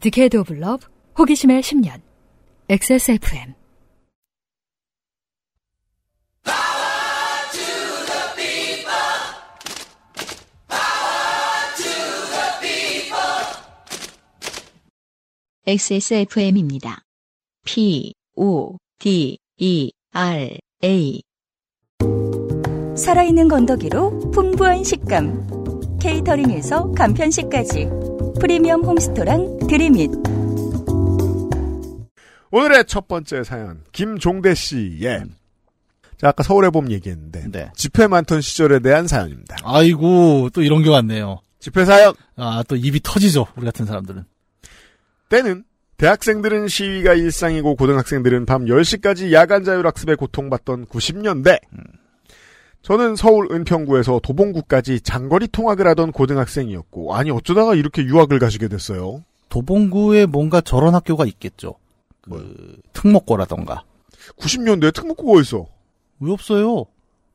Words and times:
Decade 0.00 0.36
of 0.36 0.52
Love 0.52 0.86
호기심의 1.18 1.60
10년 1.62 2.00
XSFM 2.68 3.54
XSFM입니다. 15.66 17.02
P, 17.66 18.14
O, 18.36 18.78
D, 18.98 19.36
E, 19.58 19.90
R, 20.12 20.56
A. 20.82 21.20
살아있는 22.96 23.48
건더기로 23.48 24.30
풍부한 24.30 24.82
식감. 24.82 25.98
케이터링에서 26.00 26.92
간편식까지. 26.92 28.07
프리미엄 28.40 28.82
홈스토랑 28.84 29.66
드림잇. 29.68 30.10
오늘의 32.50 32.84
첫 32.86 33.08
번째 33.08 33.44
사연 33.44 33.82
김종대 33.92 34.54
씨의 34.54 35.24
자 36.16 36.28
아까 36.28 36.42
서울의 36.42 36.70
봄 36.70 36.90
얘기했는데 36.90 37.46
네. 37.50 37.70
집회 37.76 38.06
많던 38.06 38.40
시절에 38.40 38.78
대한 38.80 39.06
사연입니다. 39.06 39.56
아이고 39.64 40.48
또 40.52 40.62
이런 40.62 40.82
게 40.82 40.88
왔네요. 40.88 41.40
집회 41.58 41.84
사연 41.84 42.14
아 42.36 42.62
또 42.66 42.76
입이 42.76 43.00
터지죠 43.02 43.46
우리 43.56 43.66
같은 43.66 43.84
사람들은. 43.86 44.24
때는 45.28 45.64
대학생들은 45.98 46.68
시위가 46.68 47.14
일상이고 47.14 47.74
고등학생들은 47.74 48.46
밤 48.46 48.64
10시까지 48.64 49.32
야간 49.32 49.64
자율학습에 49.64 50.14
고통받던 50.14 50.86
90년대. 50.86 51.58
저는 52.82 53.16
서울 53.16 53.48
은평구에서 53.52 54.20
도봉구까지 54.22 55.00
장거리 55.00 55.48
통학을 55.48 55.86
하던 55.88 56.12
고등학생이었고 56.12 57.14
아니 57.14 57.30
어쩌다가 57.30 57.74
이렇게 57.74 58.02
유학을 58.04 58.38
가시게 58.38 58.68
됐어요. 58.68 59.22
도봉구에 59.48 60.26
뭔가 60.26 60.60
저런 60.60 60.94
학교가 60.94 61.26
있겠죠. 61.26 61.74
그 62.22 62.76
특목고라던가. 62.92 63.82
90년대에 64.38 64.94
특목고가 64.94 65.40
있어. 65.40 65.66
왜 66.20 66.32
없어요? 66.32 66.84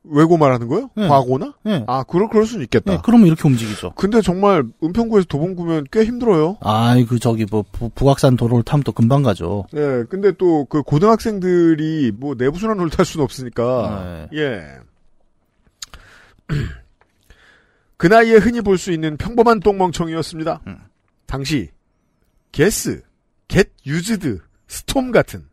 외고 0.06 0.36
말하는 0.36 0.68
거요? 0.68 0.90
네. 0.96 1.08
과거나? 1.08 1.54
네. 1.62 1.82
아 1.86 2.02
그럴 2.04 2.28
그럴 2.28 2.44
수는 2.46 2.64
있겠다. 2.64 2.92
네, 2.92 2.98
그러면 3.02 3.26
이렇게 3.26 3.48
움직이죠. 3.48 3.92
근데 3.96 4.20
정말 4.20 4.62
은평구에서 4.82 5.26
도봉구면 5.28 5.86
꽤 5.90 6.04
힘들어요. 6.04 6.58
아이 6.60 7.06
그 7.06 7.18
저기 7.18 7.46
뭐 7.50 7.64
부, 7.72 7.88
북악산 7.88 8.36
도로를 8.36 8.64
타면 8.64 8.82
또 8.84 8.92
금방 8.92 9.22
가죠. 9.22 9.64
네, 9.72 10.04
근데 10.08 10.32
또 10.32 10.66
그 10.68 10.82
고등학생들이 10.82 12.12
뭐 12.18 12.34
내부순환로를 12.36 12.90
탈 12.90 13.04
수는 13.06 13.24
없으니까 13.24 14.28
예. 14.34 14.60
그 17.96 18.06
나이에 18.06 18.36
흔히 18.36 18.60
볼 18.60 18.76
수 18.76 18.92
있는 18.92 19.16
평범한 19.16 19.60
똥멍청이였습니다. 19.60 20.60
당시 21.26 21.70
게스, 22.52 23.02
Get 23.48 23.70
Used, 23.86 24.40
스톰 24.68 25.10
같은 25.10 25.44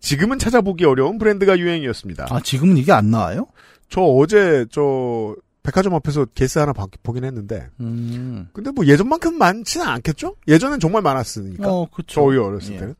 지금은 0.00 0.38
찾아보기 0.38 0.84
어려운 0.84 1.18
브랜드가 1.18 1.58
유행이었습니다. 1.58 2.26
아 2.30 2.40
지금은 2.40 2.76
이게 2.78 2.92
안 2.92 3.10
나와요? 3.10 3.46
저 3.88 4.00
어제 4.02 4.64
저 4.70 5.36
백화점 5.62 5.94
앞에서 5.94 6.24
게스 6.34 6.58
하나 6.58 6.72
봐- 6.72 6.86
보긴 7.02 7.24
했는데 7.24 7.68
음. 7.80 8.48
근데 8.52 8.70
뭐 8.70 8.86
예전만큼 8.86 9.36
많지는 9.36 9.86
않겠죠? 9.86 10.36
예전엔 10.48 10.80
정말 10.80 11.02
많았으니까. 11.02 11.68
어 11.70 11.86
그쵸. 11.90 12.06
저희 12.28 12.38
어렸을 12.38 12.74
예. 12.74 12.78
때는. 12.78 12.94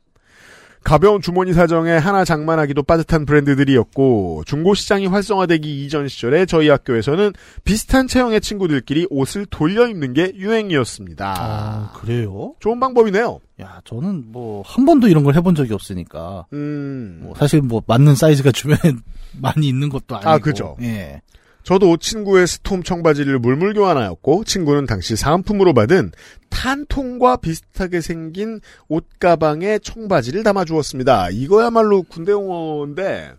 가벼운 0.82 1.20
주머니 1.20 1.52
사정에 1.52 1.92
하나 1.92 2.24
장만하기도 2.24 2.82
빠듯한 2.84 3.26
브랜드들이었고 3.26 4.44
중고 4.46 4.74
시장이 4.74 5.06
활성화되기 5.08 5.84
이전 5.84 6.08
시절에 6.08 6.46
저희 6.46 6.68
학교에서는 6.68 7.32
비슷한 7.64 8.08
체형의 8.08 8.40
친구들끼리 8.40 9.06
옷을 9.10 9.46
돌려 9.46 9.86
입는 9.88 10.14
게 10.14 10.32
유행이었습니다. 10.34 11.34
아 11.38 11.92
그래요? 11.98 12.54
좋은 12.60 12.80
방법이네요. 12.80 13.40
야 13.60 13.80
저는 13.84 14.24
뭐 14.32 14.62
한 14.66 14.84
번도 14.86 15.08
이런 15.08 15.22
걸 15.24 15.34
해본 15.34 15.54
적이 15.54 15.74
없으니까. 15.74 16.46
음. 16.54 17.20
뭐 17.24 17.34
사실 17.36 17.60
뭐 17.60 17.82
맞는 17.86 18.14
사이즈가 18.14 18.50
주변에 18.50 18.78
많이 19.38 19.68
있는 19.68 19.88
것도 19.90 20.16
아니고. 20.16 20.30
아, 20.30 20.38
그죠. 20.38 20.76
예. 20.80 21.20
저도 21.62 21.96
친구의 21.98 22.46
스톰 22.46 22.82
청바지를 22.82 23.38
물물 23.38 23.74
교환하였고 23.74 24.44
친구는 24.44 24.86
당시 24.86 25.14
사은품으로 25.16 25.74
받은 25.74 26.12
탄통과 26.48 27.36
비슷하게 27.36 28.00
생긴 28.00 28.60
옷가방에 28.88 29.78
청바지를 29.78 30.42
담아주었습니다. 30.42 31.30
이거야말로 31.30 32.02
군대 32.02 32.32
용어인데 32.32 33.32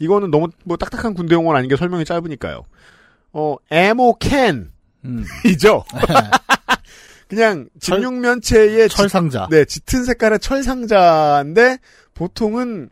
이거는 0.00 0.30
너무 0.30 0.48
뭐 0.64 0.76
딱딱한 0.76 1.14
군대 1.14 1.34
용어는 1.34 1.58
아닌 1.58 1.68
게 1.70 1.76
설명이 1.76 2.04
짧으니까요. 2.04 2.62
어, 3.32 3.56
에모 3.70 4.16
캔 4.18 4.70
음. 5.04 5.24
이죠. 5.46 5.84
그냥 7.28 7.68
철- 7.78 7.98
진육면체의 8.00 8.88
철상자. 8.88 9.46
네, 9.50 9.64
짙은 9.66 10.04
색깔의 10.04 10.38
철상자인데 10.40 11.78
보통은 12.14 12.88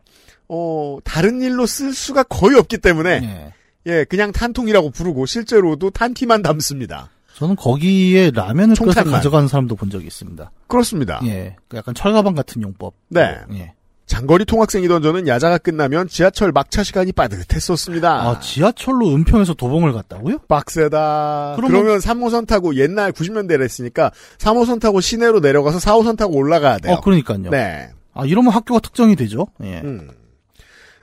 어 0.47 0.97
다른 1.03 1.41
일로 1.41 1.65
쓸 1.65 1.91
수가 1.93 2.23
거의 2.23 2.55
없기 2.57 2.77
때문에 2.77 3.09
예. 3.23 3.53
예, 3.87 4.03
그냥 4.05 4.31
탄통이라고 4.31 4.91
부르고 4.91 5.25
실제로도 5.25 5.89
탄티만 5.91 6.41
담습니다. 6.43 7.09
저는 7.35 7.55
거기에 7.55 8.31
라면을 8.31 8.75
끓여서. 8.75 9.15
가져가는 9.17 9.47
사람도 9.47 9.75
본 9.75 9.89
적이 9.89 10.07
있습니다. 10.07 10.51
그렇습니다. 10.67 11.19
예. 11.25 11.55
그 11.67 11.77
약간 11.77 11.93
철가방 11.95 12.33
같은 12.35 12.61
용법. 12.61 12.93
네. 13.09 13.37
예. 13.53 13.73
장거리 14.07 14.45
통학생이던 14.45 15.01
저는 15.01 15.27
야자가 15.27 15.57
끝나면 15.57 16.07
지하철 16.07 16.51
막차 16.53 16.81
시간이 16.81 17.11
빠듯했었습니다. 17.11 18.09
아, 18.29 18.39
지하철로 18.39 19.13
은평에서 19.13 19.53
도봉을 19.53 19.91
갔다고요? 19.93 20.39
빡세다. 20.47 21.53
그러면- 21.57 21.81
그러면 21.81 21.99
3호선 21.99 22.47
타고 22.47 22.75
옛날 22.75 23.11
90년대를 23.11 23.61
했으니까 23.63 24.11
3호선 24.37 24.79
타고 24.79 25.01
시내로 25.01 25.39
내려가서 25.41 25.77
4호선 25.79 26.17
타고 26.17 26.35
올라가야 26.37 26.77
돼요. 26.79 26.93
어, 26.95 27.01
그러니까요. 27.01 27.49
네. 27.51 27.89
아, 28.13 28.25
이러면 28.25 28.51
학교가 28.53 28.79
특정이 28.79 29.15
되죠? 29.15 29.47
예. 29.63 29.81
음. 29.83 30.09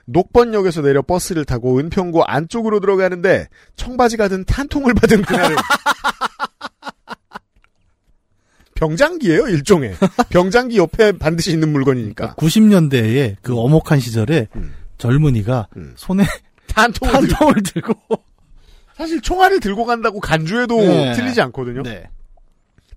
녹번역에서 0.05 0.81
내려 0.81 1.01
버스를 1.01 1.45
타고 1.45 1.79
은평구 1.79 2.23
안쪽으로 2.23 2.79
들어가는데 2.79 3.47
청바지 3.75 4.17
가 4.17 4.27
든 4.27 4.43
탄통을 4.45 4.93
받은 4.93 5.21
그날은 5.23 5.55
병장기예요 8.75 9.47
일종의 9.47 9.95
병장기 10.29 10.77
옆에 10.77 11.13
반드시 11.13 11.51
있는 11.51 11.71
물건이니까 11.71 12.35
90년대에 12.35 13.37
그 13.41 13.57
어목한 13.57 13.99
시절에 13.99 14.47
음. 14.55 14.73
젊은이가 14.97 15.67
음. 15.77 15.93
손에 15.95 16.23
탄통을 16.67 17.13
들고 17.13 17.27
탄통을 17.35 17.63
들고. 17.63 17.93
사실 18.95 19.21
총알을 19.21 19.59
들고 19.59 19.85
간다고 19.85 20.19
간주해도 20.19 20.77
네. 20.77 21.13
틀리지 21.13 21.41
않거든요. 21.41 21.83
네. 21.83 22.09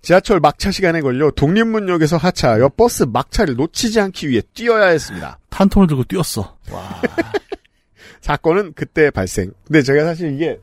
지하철 0.02 0.40
막차 0.40 0.70
시간에 0.70 1.00
걸려 1.00 1.30
독립문역에서 1.30 2.16
하차하여 2.16 2.70
버스 2.70 3.04
막차를 3.04 3.56
놓치지 3.56 4.00
않기 4.00 4.28
위해 4.28 4.42
뛰어야 4.54 4.86
했습니다. 4.88 5.38
탄통을 5.50 5.86
들고 5.88 6.04
뛰었어. 6.04 6.56
와. 6.70 7.02
사건은 8.20 8.72
그때 8.74 9.10
발생. 9.10 9.52
근데 9.66 9.82
제가 9.82 10.04
사실 10.04 10.32
이게 10.34 10.60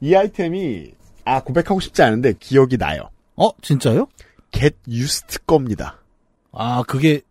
이 0.00 0.14
아이템이 0.14 0.92
아 1.24 1.40
고백하고 1.42 1.80
싶지 1.80 2.02
않은데 2.02 2.34
기억이 2.38 2.76
나요. 2.76 3.10
어, 3.36 3.50
진짜요? 3.62 4.08
Get 4.50 4.76
Used 4.88 5.38
겁니다. 5.46 5.98
아, 6.52 6.82
그게, 6.86 7.22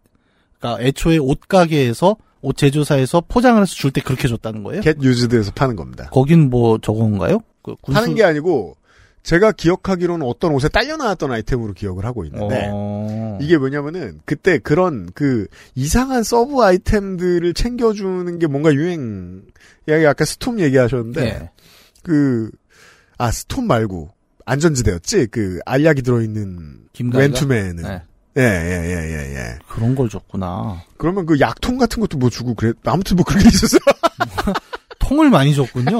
그니까 0.60 0.82
애초에 0.82 1.18
옷가게에서, 1.18 2.16
옷 2.42 2.58
제조사에서 2.58 3.22
포장을 3.28 3.62
해서 3.62 3.76
줄 3.76 3.92
때 3.92 4.02
그렇게 4.02 4.28
줬다는 4.28 4.64
거예요? 4.64 4.82
Get 4.82 5.00
Used에서 5.06 5.52
파는 5.52 5.76
겁니다. 5.76 6.10
거긴 6.12 6.50
뭐 6.50 6.80
저건가요? 6.80 7.40
그 7.62 7.76
군수... 7.82 8.00
파는 8.00 8.16
게 8.16 8.24
아니고 8.24 8.76
제가 9.24 9.52
기억하기로는 9.52 10.26
어떤 10.26 10.52
옷에 10.54 10.68
딸려 10.68 10.98
나왔던 10.98 11.32
아이템으로 11.32 11.74
기억을 11.74 12.06
하고 12.06 12.26
있는데 12.26 12.70
어... 12.72 13.38
이게 13.42 13.58
뭐냐면은 13.58 14.20
그때 14.26 14.58
그런 14.58 15.10
그 15.14 15.48
이상한 15.76 16.24
sub 16.24 16.62
아이템들을 16.62 17.54
챙겨주는 17.54 18.40
게 18.40 18.48
뭔가 18.48 18.74
유행. 18.74 19.44
야 19.90 20.10
아까 20.10 20.26
스톰 20.26 20.60
얘기하셨는데 20.60 21.22
네. 21.22 21.50
그아 22.04 23.32
스톰 23.32 23.68
말고 23.68 24.10
안전지대였지 24.46 25.28
그 25.28 25.60
알약이 25.66 26.02
들어있는? 26.02 26.82
웬투맨은 27.14 27.84
네. 27.84 28.02
예예예 28.38 28.86
예 28.86 29.14
예, 29.14 29.36
예. 29.36 29.60
그런 29.68 29.94
걸 29.96 30.10
줬구나. 30.10 30.84
그러면 30.98 31.26
그 31.26 31.40
약통 31.40 31.78
같은 31.78 32.00
것도 32.00 32.18
뭐 32.18 32.30
주고 32.30 32.56
그래 32.56 32.74
아무튼 32.86 33.18
뭐 33.18 33.26
그런 33.26 33.44
게 33.44 33.50
있었어. 33.54 33.78
통을 35.00 35.30
많이 35.30 35.54
줬군요. 35.54 36.00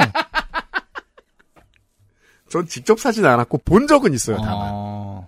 전 2.52 2.68
직접 2.68 3.00
사진 3.00 3.26
않았고 3.26 3.60
본 3.60 3.88
적은 3.88 4.14
있어요 4.14 4.38
다만. 4.38 4.70
어... 4.74 5.26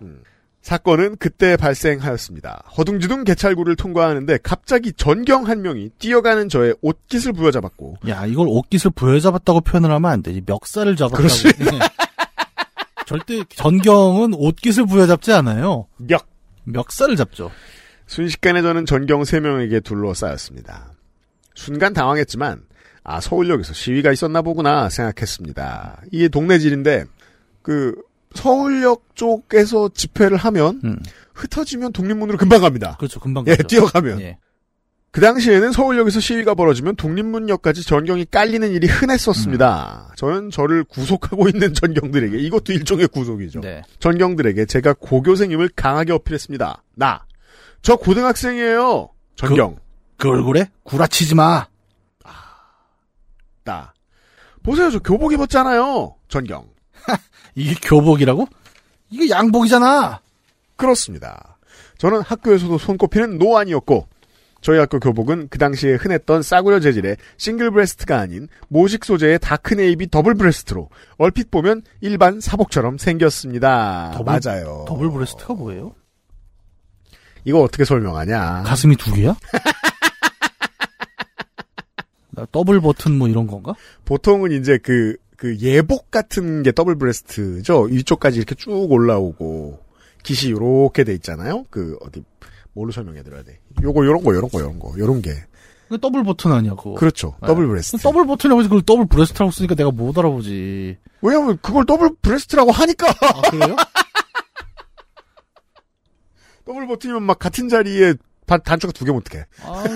사건은 0.61 1.17
그때 1.17 1.57
발생하였습니다. 1.57 2.63
허둥지둥 2.77 3.23
개찰구를 3.23 3.75
통과하는데 3.75 4.39
갑자기 4.43 4.93
전경 4.93 5.47
한 5.47 5.61
명이 5.61 5.91
뛰어가는 5.99 6.47
저의 6.49 6.75
옷깃을 6.81 7.33
부여잡았고 7.33 7.97
야, 8.09 8.25
이걸 8.25 8.47
옷깃을 8.49 8.91
부여잡았다고 8.95 9.61
표현을 9.61 9.91
하면 9.91 10.11
안 10.11 10.21
되지. 10.21 10.41
멱살을 10.45 10.95
잡았다고. 10.95 11.27
네. 11.27 11.79
절대 13.05 13.43
전경은 13.55 14.33
옷깃을 14.33 14.85
부여잡지 14.85 15.31
않아요. 15.33 15.87
멱 15.97 16.27
멱살을 16.65 17.15
잡죠. 17.15 17.51
순식간에 18.07 18.61
저는 18.61 18.85
전경 18.85 19.23
3명에게 19.23 19.83
둘러싸였습니다. 19.83 20.93
순간 21.55 21.93
당황했지만 21.93 22.63
아 23.03 23.19
서울역에서 23.19 23.73
시위가 23.73 24.13
있었나 24.13 24.41
보구나 24.41 24.89
생각했습니다. 24.89 26.03
이게 26.11 26.29
동네 26.29 26.57
질인데 26.57 27.03
그 27.63 27.95
서울역 28.35 29.15
쪽에서 29.15 29.89
집회를 29.89 30.37
하면 30.37 30.81
음. 30.83 30.99
흩어지면 31.33 31.93
독립문으로 31.93 32.37
금방 32.37 32.61
갑니다. 32.61 32.95
그렇죠. 32.97 33.19
금방 33.19 33.45
예, 33.47 33.55
가죠. 33.55 33.67
뛰어가면. 33.67 34.21
예. 34.21 34.37
그 35.11 35.21
당시에는 35.21 35.71
서울역에서 35.71 36.19
시위가 36.19 36.55
벌어지면 36.55 36.95
독립문역까지 36.95 37.83
전경이 37.83 38.25
깔리는 38.31 38.71
일이 38.71 38.87
흔했었습니다. 38.87 40.13
저는 40.17 40.49
저를 40.49 40.83
구속하고 40.83 41.47
있는 41.49 41.75
전경들에게 41.75 42.35
이것도 42.39 42.73
일종의 42.73 43.07
구속이죠. 43.09 43.61
네. 43.61 43.83
전경들에게 43.99 44.65
제가 44.65 44.93
고교생임을 44.93 45.69
강하게 45.75 46.13
어필했습니다. 46.13 46.83
나, 46.95 47.25
저 47.83 47.95
고등학생이에요. 47.95 49.09
전경, 49.35 49.77
그 50.17 50.29
얼굴에 50.29 50.71
구라치지 50.81 51.35
마. 51.35 51.67
나. 53.63 53.93
보세요, 54.63 54.89
저 54.89 54.97
교복 54.97 55.33
입었잖아요. 55.33 56.15
전경. 56.27 56.69
이게 57.55 57.75
교복이라고? 57.81 58.47
이게 59.09 59.29
양복이잖아. 59.29 60.19
그렇습니다. 60.75 61.57
저는 61.97 62.21
학교에서도 62.21 62.77
손꼽히는 62.77 63.37
노안이었고, 63.37 64.07
저희 64.61 64.79
학교 64.79 64.99
교복은 64.99 65.49
그 65.49 65.57
당시에 65.57 65.95
흔했던 65.95 66.41
싸구려 66.41 66.79
재질의 66.79 67.17
싱글 67.37 67.69
브레스트가 67.71 68.17
아닌 68.17 68.47
모식 68.69 69.03
소재의 69.03 69.39
dark 69.39 69.73
navy 69.73 70.09
더블 70.09 70.35
브레스트로 70.35 70.89
얼핏 71.17 71.51
보면 71.51 71.81
일반 71.99 72.39
사복처럼 72.39 72.97
생겼습니다. 72.97 74.11
더블- 74.15 74.39
맞아요. 74.41 74.85
더블 74.87 75.11
브레스트가 75.11 75.53
뭐예요? 75.53 75.93
이거 77.43 77.59
어떻게 77.61 77.83
설명하냐? 77.83 78.63
가슴이 78.65 78.95
두 78.95 79.13
개야? 79.13 79.35
나 82.31 82.47
더블 82.51 82.79
버튼 82.81 83.17
뭐 83.17 83.27
이런 83.27 83.45
건가? 83.47 83.73
보통은 84.05 84.53
이제 84.53 84.79
그, 84.81 85.17
그 85.43 85.57
예복 85.59 86.09
같은 86.09 86.63
게 86.63 86.71
더블 86.71 86.95
브레스트죠. 86.97 87.81
위쪽까지 87.81 88.37
이렇게 88.37 88.55
쭉 88.55 88.89
올라오고 88.89 89.77
깃이 90.23 90.53
요렇게 90.53 91.03
돼 91.03 91.13
있잖아요. 91.15 91.65
그 91.69 91.97
어디 91.99 92.23
뭘로 92.71 92.93
설명해 92.93 93.23
드려야 93.23 93.43
돼? 93.43 93.59
요거 93.81 94.05
요런 94.05 94.23
거 94.23 94.33
요런 94.33 94.49
거 94.49 94.61
요런 94.61 94.79
거 94.79 94.93
요런 94.97 95.21
게그 95.21 95.99
더블 95.99 96.23
버튼 96.23 96.53
아니야 96.53 96.75
그거. 96.75 96.93
그렇죠. 96.93 97.35
네. 97.41 97.47
더블 97.47 97.67
브레스트. 97.67 97.97
더블 97.97 98.25
버튼이라고 98.25 98.61
해서 98.61 98.69
그걸 98.69 98.83
더블 98.83 99.05
브레스트라고 99.05 99.51
쓰니까 99.51 99.75
내가 99.75 99.91
못 99.91 100.17
알아보지. 100.17 100.97
왜냐면 101.21 101.57
그걸 101.61 101.85
더블 101.85 102.11
브레스트라고 102.21 102.71
하니까 102.71 103.09
아 103.09 103.41
그래요? 103.51 103.75
더블 106.65 106.87
버튼이면 106.87 107.21
막 107.23 107.37
같은 107.37 107.67
자리에 107.67 108.13
반- 108.47 108.63
단추가 108.63 108.93
두 108.93 109.03
개면 109.03 109.19
어떡해. 109.19 109.43
아니, 109.63 109.93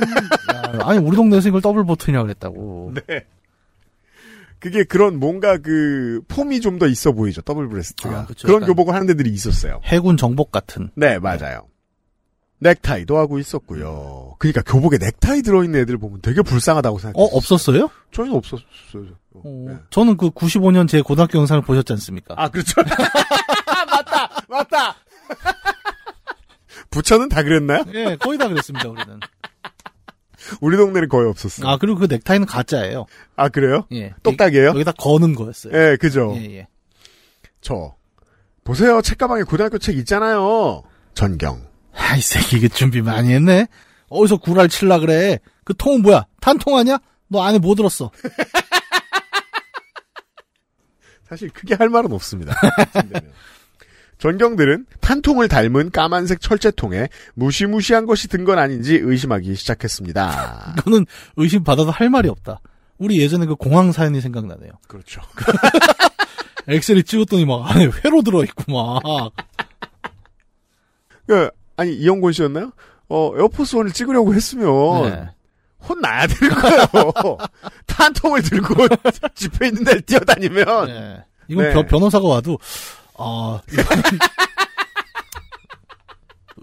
야, 0.82 0.88
아니 0.90 1.00
우리 1.00 1.16
동네에서 1.16 1.48
이걸 1.48 1.62
더블 1.62 1.86
버튼이라고 1.86 2.26
그랬다고. 2.26 2.92
네. 3.08 3.26
그게 4.60 4.84
그런 4.84 5.20
뭔가 5.20 5.58
그 5.58 6.22
폼이 6.28 6.62
좀 6.62 6.80
더 6.80 6.88
있어 6.88 7.12
보이죠. 7.12 7.42
더블 7.42 7.68
브레스트가. 7.70 8.20
아, 8.22 8.26
그쵸. 8.26 8.48
그런 8.48 8.62
약간- 8.62 8.68
교복을 8.70 8.94
하는 8.94 9.08
데들이 9.08 9.30
있었어요. 9.32 9.82
해군 9.86 10.18
정복 10.18 10.52
같은. 10.52 10.90
네, 10.96 11.20
맞아요. 11.20 11.68
넥타이도 12.60 13.18
하고 13.18 13.38
있었고요. 13.38 14.36
그러니까 14.40 14.64
교복에 14.64 14.98
넥타이 14.98 15.44
들어있는 15.44 15.80
애들 15.82 15.98
보면 16.00 16.22
되게 16.24 16.42
불쌍하다고 16.42 16.96
어 16.96 17.00
생각해요. 17.00 17.30
없었어요? 17.34 17.90
저희는 18.12 18.36
없었어요. 18.36 18.64
어, 19.36 19.42
네. 19.68 19.76
저는 19.92 20.18
그 20.18 20.32
95년 20.32 20.88
제 20.88 21.02
고등학교 21.02 21.38
영상을 21.38 21.62
보셨지 21.62 21.94
않습니까? 21.94 22.34
아, 22.36 22.50
그렇죠. 22.50 22.82
맞다! 23.92 24.30
맞다! 24.50 24.96
부처는 26.90 27.30
다 27.30 27.44
그랬나요? 27.44 27.84
예, 27.94 28.16
거의 28.20 28.38
다 28.38 28.48
그랬습니다, 28.48 28.90
우리는. 28.90 29.20
우리 30.62 30.78
동네는 30.78 31.10
거의 31.10 31.28
없었어요. 31.30 31.68
아, 31.68 31.78
그리고 31.78 32.00
그 32.00 32.08
넥타이는 32.10 32.46
가짜예요. 32.48 33.06
아, 33.36 33.50
그래요? 33.50 33.86
예. 33.92 34.14
똑딱이에요? 34.24 34.68
여기다 34.70 34.94
거는 34.94 35.36
거였어요. 35.36 35.74
예, 35.74 35.98
그죠. 35.98 36.34
예, 36.38 36.58
예. 36.58 36.68
저. 37.62 37.96
보세요. 38.64 39.02
책가방에 39.02 39.44
고등학교 39.44 39.78
책 39.78 39.98
있잖아요. 39.98 40.84
전경. 41.14 41.66
아, 41.94 42.16
이 42.16 42.22
새끼 42.22 42.58
이게 42.58 42.68
준비 42.68 43.02
많이 43.02 43.34
했네? 43.34 43.68
어디서 44.10 44.38
구랄 44.38 44.70
칠라 44.70 45.00
그래? 45.00 45.40
그 45.64 45.74
통은 45.76 46.02
뭐야? 46.02 46.26
탄통 46.42 46.78
아니야? 46.78 47.00
너 47.28 47.42
안에 47.44 47.60
뭐 47.60 47.76
들었어? 47.76 48.12
사실 51.28 51.50
크게 51.50 51.76
할 51.76 51.90
말은 51.90 52.12
없습니다. 52.14 52.56
전경들은 54.18 54.86
판통을 55.02 55.48
닮은 55.48 55.92
까만색 55.92 56.42
철제통에 56.42 57.08
무시무시한 57.36 58.06
것이 58.06 58.28
든 58.28 58.46
건 58.46 58.58
아닌지 58.60 58.96
의심하기 58.96 59.54
시작했습니다. 59.56 60.76
이거는 60.80 61.06
의심받아도 61.36 61.92
할 61.92 62.10
말이 62.10 62.30
없다. 62.30 62.60
우리 62.98 63.20
예전에 63.20 63.46
그 63.46 63.56
공항 63.56 63.92
사연이 63.92 64.22
생각나네요. 64.22 64.72
그렇죠. 64.88 65.22
엑셀이 66.68 67.04
찍었더니 67.04 67.46
막 67.46 67.70
안에 67.70 67.90
회로 68.04 68.22
들어있고 68.24 68.72
막. 68.72 69.32
그, 71.28 71.50
아니, 71.76 71.94
이영곤 71.94 72.32
씨였나요? 72.34 72.72
어, 73.10 73.32
에어포스 73.38 73.76
원을 73.76 73.92
찍으려고 73.92 74.34
했으면, 74.34 74.68
네. 75.10 75.30
혼나야 75.88 76.28
될 76.28 76.50
거예요. 76.50 76.88
탄통을 77.86 78.42
들고 78.42 78.88
집회 79.36 79.68
있는 79.68 79.84
데를 79.84 80.02
뛰어다니면, 80.02 80.88
네. 80.88 81.24
이건 81.50 81.66
네. 81.66 81.74
변- 81.74 81.86
변호사가 81.86 82.28
와도 82.28 82.58
아 83.18 83.62
이거는 83.72 84.04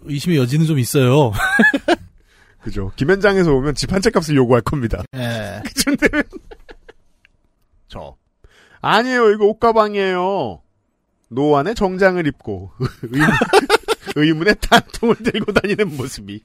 의심의 0.05 0.39
여지는 0.39 0.67
좀 0.67 0.79
있어요. 0.79 1.33
그죠. 2.62 2.93
김현장에서 2.97 3.53
오면 3.53 3.75
집 3.75 3.93
한 3.93 4.01
채 4.03 4.11
값을 4.11 4.37
요구할 4.37 4.62
겁니다. 4.62 5.03
예. 5.17 5.61
그쯤 5.65 5.97
되면. 5.97 6.25
저. 7.89 8.17
아니에요, 8.81 9.31
이거 9.31 9.47
옷가방이에요. 9.47 10.61
노안에 11.31 11.75
정장을 11.75 12.27
입고, 12.27 12.71
의문, 13.03 13.29
의문의 14.15 14.56
탄통을 14.61 15.17
들고 15.17 15.53
다니는 15.53 15.97
모습이, 15.97 16.43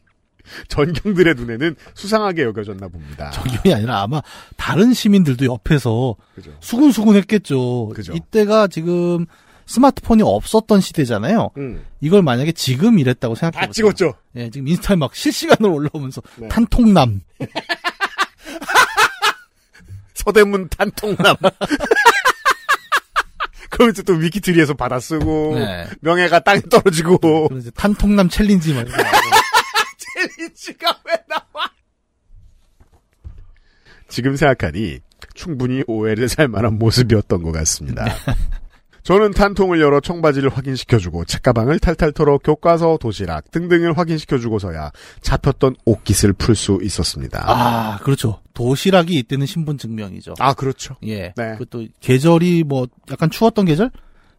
전경들의 0.70 1.36
눈에는 1.36 1.76
수상하게 1.96 2.44
여겨졌나 2.44 2.88
봅니다. 2.88 3.30
저기 3.32 3.74
아니라 3.74 4.02
아마 4.04 4.22
다른 4.58 4.94
시민들도 4.94 5.46
옆에서 5.46 6.16
그죠. 6.36 6.52
수군수군 6.62 7.16
했겠죠. 7.18 7.90
그죠. 7.94 8.14
이때가 8.14 8.68
지금 8.68 9.26
스마트폰이 9.69 10.21
없었던 10.24 10.81
시대잖아요. 10.81 11.51
응. 11.57 11.86
이걸 12.01 12.24
만약에 12.24 12.51
지금 12.54 12.98
이랬다고 12.98 13.36
생각해 13.36 13.51
다 13.51 13.68
보세요. 13.68 13.94
찍었죠? 13.94 14.16
예, 14.36 14.50
지금 14.50 14.68
인스타에 14.68 14.98
막 14.98 15.16
실시간으로 15.16 15.75
올라오면서 15.75 16.24
네. 16.38 16.48
탄통남. 16.48 17.21
서대문 20.16 20.69
탄통남. 20.69 21.36
그러면서 23.69 24.01
또 24.01 24.13
위키트리에서 24.13 24.74
받아 24.74 25.00
쓰고, 25.00 25.60
네. 25.60 25.88
명예가 26.01 26.39
땅에 26.39 26.62
떨어지고, 26.62 27.50
이제 27.60 27.70
탄통남 27.72 28.27
챌린지 28.27 28.74
하고. 28.74 28.89
챌린지가 29.98 31.00
왜 31.05 31.13
나와? 31.29 31.70
지금 34.10 34.36
생각하니 34.36 35.00
충분히 35.36 35.84
오해를 35.86 36.27
살 36.27 36.48
만한 36.48 36.79
모습이었던 36.79 37.44
것 37.44 37.51
같습니다. 37.51 38.08
저는 39.03 39.32
탄통을 39.32 39.79
열어 39.79 40.00
청바지를 40.00 40.50
확인시켜주고 40.50 41.25
책가방을 41.25 41.79
탈탈 41.79 42.12
털어 42.12 42.38
교과서, 42.38 42.98
도시락 43.00 43.51
등등을 43.51 43.98
확인시켜주고서야 43.98 44.91
잡혔던 45.22 45.75
옷깃을 45.86 46.34
풀 46.34 46.56
수 46.56 46.79
있었습니다. 46.84 47.44
아, 47.46 48.00
그렇죠. 48.00 48.41
도시락이 48.53 49.18
이때는 49.20 49.46
신분 49.46 49.77
증명이죠. 49.77 50.34
아, 50.39 50.53
그렇죠. 50.53 50.96
예. 51.06 51.34
네. 51.38 51.53
그것도 51.58 51.88
계절이 52.01 52.63
뭐 52.65 52.88
약간 53.12 53.29
추웠던 53.29 53.65
계절? 53.65 53.89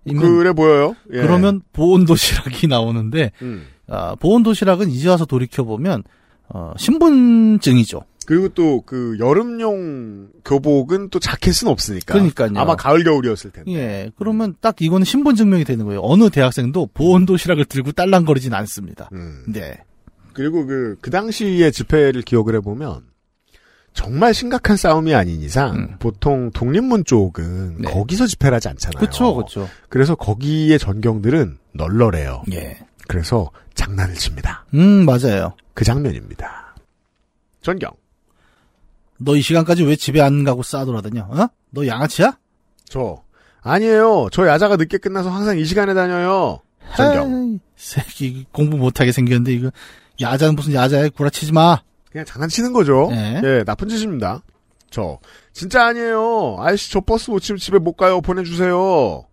그래 0.05 0.53
보여요. 0.53 0.95
예. 1.13 1.21
그러면 1.21 1.63
보온 1.73 2.05
도시락이 2.05 2.67
나오는데 2.69 3.33
음. 3.43 3.67
아, 3.89 4.15
보온 4.17 4.43
도시락은 4.43 4.91
이제 4.91 5.09
와서 5.09 5.25
돌이켜 5.25 5.65
보면 5.65 6.05
어, 6.49 6.73
신분증이죠. 6.77 8.03
그리고 8.31 8.49
또 8.51 8.81
그 8.87 9.17
여름용 9.19 10.29
교복은 10.45 11.09
또 11.11 11.19
자켓은 11.19 11.67
없으니까. 11.67 12.15
그러니까요. 12.15 12.53
아마 12.55 12.77
가을 12.77 13.03
겨울이었을 13.03 13.51
텐데. 13.51 13.73
예. 13.73 14.13
그러면 14.17 14.55
딱 14.61 14.81
이거는 14.81 15.05
신분 15.05 15.35
증명이 15.35 15.65
되는 15.65 15.85
거예요. 15.85 16.01
어느 16.05 16.31
대학생도 16.31 16.91
보온 16.95 17.27
도시락을 17.27 17.65
들고 17.65 17.91
딸랑거리진 17.91 18.55
않습니다. 18.55 19.09
음. 19.13 19.43
네. 19.49 19.79
그리고 20.33 20.65
그, 20.65 20.97
그 21.01 21.11
당시의 21.11 21.73
집회를 21.73 22.23
기억을 22.23 22.55
해보면, 22.55 23.01
정말 23.95 24.33
심각한 24.33 24.77
싸움이 24.77 25.13
아닌 25.13 25.41
이상, 25.41 25.75
음. 25.75 25.97
보통 25.99 26.53
독립문 26.53 27.05
쪽은 27.07 27.79
네. 27.79 27.91
거기서 27.91 28.29
집회를 28.29 28.55
하지 28.55 28.69
않잖아요. 28.69 29.01
그렇죠. 29.01 29.35
그렇죠. 29.35 29.69
그래서 29.89 30.15
거기의 30.15 30.79
전경들은 30.79 31.59
널널해요. 31.73 32.45
예. 32.53 32.79
그래서 33.09 33.51
장난을 33.75 34.15
칩니다. 34.15 34.67
음, 34.75 35.05
맞아요. 35.05 35.55
그 35.75 35.85
장면입니다. 35.85 36.77
전경. 37.61 37.91
너 39.23 39.37
이 39.37 39.43
시간까지 39.43 39.85
왜 39.85 39.97
집에 39.97 40.21
안 40.21 40.45
가고 40.45 40.63
싸돌아다녀? 40.63 41.23
어? 41.29 41.49
너 41.71 41.87
양아치야? 41.87 42.37
저, 42.89 43.23
아니에요. 43.63 44.29
저 44.33 44.47
야자가 44.47 44.77
늦게 44.77 44.99
끝나서 44.99 45.31
항상 45.31 45.59
이 45.59 45.65
시간에 45.65 45.95
다녀요. 45.95 46.61
전경. 46.97 47.61
새끼 47.77 48.47
공부 48.53 48.77
못하게 48.77 49.13
생겼는데 49.13 49.53
이거 49.53 49.71
야자는 50.21 50.57
무슨 50.57 50.73
야자야 50.75 51.11
구라치지 51.11 51.53
마. 51.53 51.81
그냥 52.11 52.25
장난치는 52.25 52.73
거죠. 52.73 53.09
네. 53.11 53.41
예, 53.45 53.65
나쁜 53.65 53.89
짓입니다. 53.89 54.43
저, 54.91 55.19
진짜 55.53 55.87
아니에요. 55.87 56.57
아이씨, 56.59 56.91
저 56.91 57.01
버스 57.01 57.31
못 57.31 57.39
치면 57.41 57.59
집에 57.59 57.79
못 57.79 57.93
가요. 57.93 58.21
보내주세요. 58.21 59.25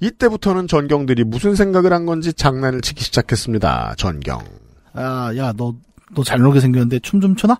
이때부터는 0.00 0.66
전경들이 0.66 1.24
무슨 1.24 1.54
생각을 1.54 1.92
한 1.92 2.04
건지 2.06 2.32
장난을 2.32 2.80
치기 2.80 3.04
시작했습니다. 3.04 3.94
전경. 3.96 4.42
아, 4.92 5.32
야, 5.36 5.52
너, 5.56 5.74
너 6.14 6.22
잘 6.24 6.40
놀게 6.40 6.60
생겼는데 6.60 6.98
춤좀 7.00 7.36
추나? 7.36 7.58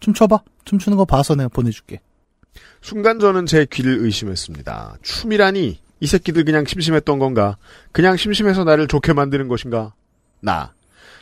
춤 0.00 0.14
춰봐. 0.14 0.42
춤 0.64 0.78
추는 0.78 0.96
거 0.96 1.04
봐서 1.04 1.34
내가 1.34 1.48
보내줄게. 1.48 2.00
순간 2.80 3.18
저는 3.18 3.46
제 3.46 3.66
귀를 3.70 3.98
의심했습니다. 4.00 4.96
춤이라니 5.02 5.78
이 6.00 6.06
새끼들 6.06 6.44
그냥 6.44 6.64
심심했던 6.64 7.18
건가? 7.18 7.56
그냥 7.92 8.16
심심해서 8.16 8.64
나를 8.64 8.88
좋게 8.88 9.12
만드는 9.12 9.48
것인가? 9.48 9.94
나. 10.40 10.72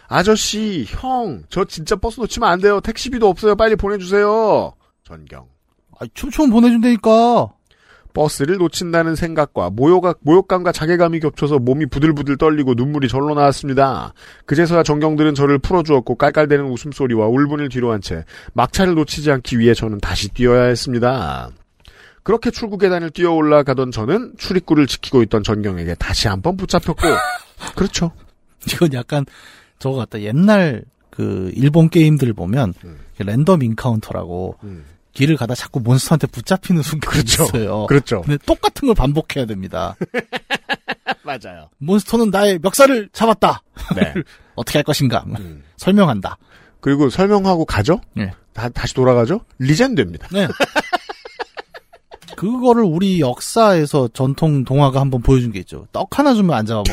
아저씨, 0.06 0.86
형, 0.88 1.42
저 1.50 1.64
진짜 1.64 1.96
버스 1.96 2.18
놓치면 2.20 2.48
안 2.48 2.60
돼요. 2.60 2.80
택시비도 2.80 3.28
없어요. 3.28 3.56
빨리 3.56 3.76
보내주세요. 3.76 4.72
전경. 5.04 5.48
아, 5.98 6.06
춤추면 6.14 6.50
보내준다니까. 6.50 7.52
버스를 8.18 8.56
놓친다는 8.56 9.14
생각과 9.14 9.70
모욕, 9.70 10.04
모욕감과 10.22 10.72
자괴감이 10.72 11.20
겹쳐서 11.20 11.60
몸이 11.60 11.86
부들부들 11.86 12.36
떨리고 12.36 12.74
눈물이 12.74 13.06
절로 13.06 13.32
나왔습니다. 13.34 14.12
그제서야 14.44 14.82
전경들은 14.82 15.36
저를 15.36 15.58
풀어주었고 15.60 16.16
깔깔대는 16.16 16.64
웃음소리와 16.64 17.28
울분을 17.28 17.68
뒤로 17.68 17.92
한 17.92 18.00
채 18.00 18.24
막차를 18.54 18.94
놓치지 18.94 19.30
않기 19.30 19.58
위해 19.60 19.72
저는 19.74 19.98
다시 19.98 20.28
뛰어야 20.30 20.64
했습니다. 20.64 21.50
그렇게 22.24 22.50
출구 22.50 22.76
계단을 22.78 23.10
뛰어 23.10 23.32
올라가던 23.32 23.92
저는 23.92 24.34
출입구를 24.36 24.86
지키고 24.88 25.22
있던 25.22 25.42
전경에게 25.44 25.94
다시 25.94 26.26
한 26.28 26.42
번 26.42 26.56
붙잡혔고 26.56 27.00
그렇죠. 27.76 28.10
이건 28.72 28.92
약간 28.94 29.26
저거 29.78 29.96
같다. 29.96 30.20
옛날 30.22 30.82
그 31.10 31.52
일본 31.54 31.88
게임들 31.88 32.32
보면 32.32 32.74
음. 32.84 32.98
random 33.18 33.62
encounter라고 33.62 34.56
음, 34.64 34.84
길을 35.18 35.36
가다 35.36 35.56
자꾸 35.56 35.80
몬스터한테 35.80 36.28
붙잡히는 36.28 36.82
순간이 36.82 37.24
그렇죠. 37.24 37.42
있어요. 37.42 37.86
그렇죠. 37.86 38.20
근데 38.20 38.38
똑같은 38.46 38.86
걸 38.86 38.94
반복해야 38.94 39.46
됩니다. 39.46 39.96
맞아요. 41.24 41.70
몬스터는 41.78 42.30
나의 42.30 42.60
멱살을 42.62 43.08
잡았다. 43.12 43.62
네. 43.96 44.14
어떻게 44.54 44.78
할 44.78 44.84
것인가 44.84 45.24
음. 45.26 45.64
설명한다. 45.76 46.38
그리고 46.80 47.10
설명하고 47.10 47.64
가죠? 47.64 48.00
네. 48.14 48.30
다, 48.52 48.68
다시 48.68 48.94
돌아가죠? 48.94 49.40
regen됩니다. 49.58 50.28
네. 50.30 50.46
그거를 52.36 52.84
우리 52.84 53.18
역사에서 53.18 54.10
전통 54.14 54.64
동화가 54.64 55.00
한번 55.00 55.20
보여준 55.20 55.50
게 55.50 55.58
있죠. 55.60 55.88
떡 55.90 56.16
하나 56.16 56.32
주면 56.32 56.56
안 56.56 56.64
잡아먹기. 56.64 56.92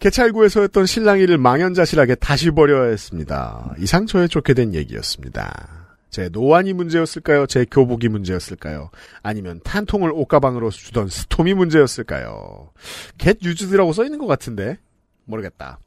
개찰구에서 0.00 0.62
했던 0.62 0.86
실랑이를 0.86 1.38
망연자실하게 1.38 2.16
다시 2.16 2.50
버려야 2.50 2.88
했습니다. 2.90 3.74
이 3.78 3.86
상처에 3.86 4.26
좋게 4.28 4.54
된 4.54 4.74
얘기였습니다. 4.74 5.88
제 6.10 6.28
노안이 6.32 6.72
문제였을까요? 6.72 7.46
제 7.46 7.64
교복이 7.70 8.08
문제였을까요? 8.08 8.90
아니면 9.22 9.60
탄통을 9.62 10.10
옷가방으로 10.12 10.70
주던 10.70 11.08
스톰이 11.08 11.54
문제였을까요? 11.54 12.70
겟 13.18 13.38
유즈드라고 13.42 13.92
써있는 13.92 14.18
것 14.18 14.26
같은데 14.26 14.78
모르겠다. 15.26 15.78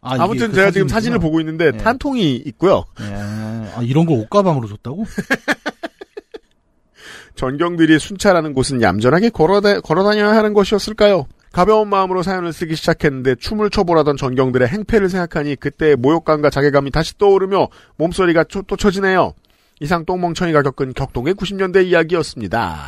아, 0.00 0.14
아무튼 0.22 0.48
그 0.50 0.54
제가 0.54 0.70
지금. 0.70 0.88
사진을 0.88 1.18
보고 1.18 1.40
있는데 1.40 1.72
네. 1.72 1.78
탄통이 1.78 2.36
있고요. 2.36 2.84
예. 3.00 3.12
아, 3.14 3.80
이런 3.82 4.06
걸 4.06 4.18
옷가방으로 4.20 4.68
줬다고? 4.68 5.04
전경들이 7.34 7.98
순찰하는 7.98 8.54
곳은 8.54 8.80
얌전하게 8.80 9.30
걸어다, 9.30 9.80
걸어다녀야 9.80 10.34
하는 10.34 10.54
것이었을까요? 10.54 11.26
가벼운 11.52 11.88
마음으로 11.88 12.22
사연을 12.22 12.52
쓰기 12.52 12.74
시작했는데 12.76 13.36
춤을 13.36 13.70
춰보라던 13.70 14.16
전경들의 14.16 14.68
행패를 14.68 15.08
생각하니 15.08 15.56
그때의 15.56 15.96
모욕감과 15.96 16.50
자괴감이 16.50 16.90
다시 16.90 17.16
떠오르며 17.18 17.68
몸소리가 17.96 18.44
초- 18.44 18.62
또 18.62 18.76
쳐지네요. 18.76 19.32
이상 19.80 20.04
똥멍청이가 20.04 20.62
겪은 20.62 20.92
격동의 20.94 21.34
90년대 21.34 21.86
이야기였습니다. 21.86 22.84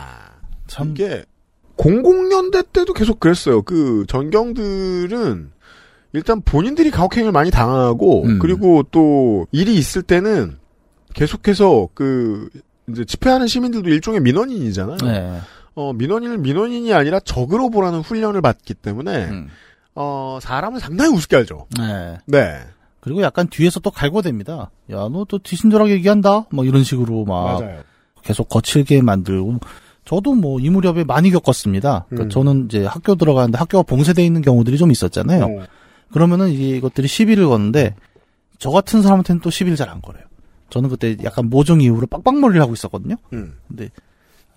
참 0.67 0.91
이게 0.91 1.25
00년대 1.77 2.73
때도 2.73 2.93
계속 2.93 3.21
그랬어요. 3.21 3.63
그 3.63 4.05
전경들은 4.09 5.51
일단 6.13 6.41
본인들이 6.43 6.91
가혹행위를 6.91 7.33
많이 7.33 7.51
당하고 7.51 8.25
음. 8.25 8.39
그리고 8.41 8.83
또 8.91 9.47
일이 9.53 9.77
있을 9.77 10.03
때는 10.03 10.59
계속해서 11.15 11.89
그 11.95 12.49
이제 12.89 13.05
집회하는 13.05 13.47
시민들도 13.47 13.89
일종의 13.89 14.21
민원인이잖아요. 14.21 14.97
네. 15.03 15.39
어, 15.75 15.93
민원인을 15.93 16.39
민원인이 16.39 16.93
아니라 16.93 17.21
적으로 17.21 17.71
보라는 17.71 18.01
훈련을 18.01 18.41
받기 18.43 18.75
때문에 18.75 19.25
음. 19.27 19.49
어, 19.95 20.39
사람을 20.43 20.81
상당히 20.81 21.15
우습게 21.15 21.37
알죠. 21.37 21.67
네. 21.79 22.19
네. 22.27 22.61
그리고 23.01 23.23
약간 23.23 23.49
뒤에서 23.49 23.81
또 23.81 23.91
갈고댑니다. 23.91 24.69
야, 24.93 24.97
너 25.09 25.25
또 25.29 25.39
뒤신절하게 25.39 25.93
얘기한다? 25.93 26.47
막 26.51 26.67
이런 26.67 26.85
식으로 26.85 27.25
막 27.25 27.61
계속 28.23 28.49
거칠게 28.49 29.01
만들고. 29.03 29.59
저도 30.05 30.35
뭐 30.35 30.59
이 30.61 30.69
무렵에 30.71 31.05
많이 31.05 31.31
겪었습니다. 31.31 32.07
그러니까 32.09 32.27
음. 32.27 32.31
저는 32.31 32.65
이제 32.67 32.85
학교 32.85 33.15
들어가는데 33.15 33.57
학교가 33.59 33.83
봉쇄돼 33.85 34.25
있는 34.25 34.43
경우들이 34.43 34.77
좀 34.77 34.91
있었잖아요. 34.91 35.45
어, 35.45 35.67
그러면은 36.13 36.51
이것들이 36.51 37.07
시비를 37.09 37.47
거는데 37.47 37.95
저 38.59 38.71
같은 38.71 39.01
사람한테는 39.03 39.41
또 39.41 39.51
시비를 39.51 39.77
잘 39.77 39.89
안 39.89 40.03
걸어요. 40.03 40.25
저는 40.71 40.91
그때 40.91 41.17
약간 41.25 41.49
모종 41.49 41.81
이후로 41.81 42.07
빡빡머리를 42.09 42.61
하고 42.61 42.73
있었거든요. 42.75 43.17
음. 43.33 43.55
근데 43.69 43.91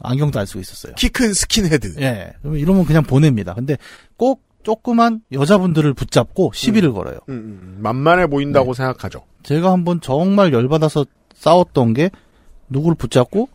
안경도 0.04 0.40
안 0.40 0.46
쓰고 0.46 0.60
있었어요. 0.60 0.94
키 0.96 1.10
큰 1.10 1.34
스킨헤드. 1.34 1.96
예. 2.02 2.34
그러면 2.42 2.60
이러면 2.60 2.86
그냥 2.86 3.04
보냅니다. 3.04 3.54
근데 3.54 3.78
꼭 4.18 4.42
조그만 4.64 5.22
여자분들을 5.32 5.94
붙잡고 5.94 6.52
시비를 6.54 6.94
걸어요. 6.94 7.20
음, 7.30 7.34
음, 7.34 7.60
음. 7.64 7.78
만만해 7.82 8.28
보인다고 8.28 8.74
네. 8.74 8.78
생각하죠. 8.78 9.24
제가 9.44 9.72
한번 9.72 10.00
정말 10.02 10.54
열받아서 10.54 11.06
싸웠던 11.36 11.94
게 11.94 12.10
누구를 12.70 12.96
붙잡고 12.96 13.50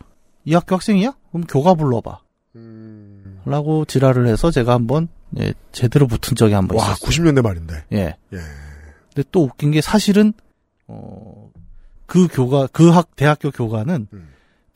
이 0.45 0.53
학교 0.53 0.75
학생이야? 0.75 1.13
그럼 1.31 1.45
교가 1.47 1.73
불러봐. 1.73 2.19
음. 2.55 3.41
라고 3.45 3.85
지랄을 3.85 4.27
해서 4.27 4.51
제가 4.51 4.73
한번 4.73 5.07
예, 5.39 5.53
제대로 5.71 6.07
붙은 6.07 6.35
적이 6.35 6.53
한번 6.55 6.77
와, 6.77 6.85
있었어요. 6.93 7.09
90년대 7.09 7.41
말인데. 7.41 7.85
예. 7.93 7.97
예. 8.33 8.37
근데 9.13 9.27
또 9.31 9.43
웃긴 9.43 9.71
게 9.71 9.81
사실은 9.81 10.33
어, 10.87 11.49
그 12.05 12.27
교가 12.27 12.67
그 12.67 12.91
학 12.91 13.15
대학교 13.15 13.51
교가는 13.51 14.07
음. 14.13 14.29